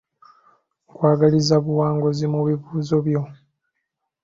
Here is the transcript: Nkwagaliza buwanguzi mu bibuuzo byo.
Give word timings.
Nkwagaliza 0.91 1.55
buwanguzi 1.65 2.25
mu 2.33 2.39
bibuuzo 2.47 2.97
byo. 3.07 3.21